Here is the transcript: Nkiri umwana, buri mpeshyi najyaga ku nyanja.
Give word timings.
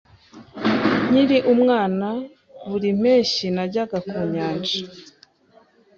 Nkiri 1.09 1.37
umwana, 1.53 2.07
buri 2.69 2.89
mpeshyi 2.99 3.47
najyaga 3.55 3.97
ku 4.09 4.17
nyanja. 4.33 4.77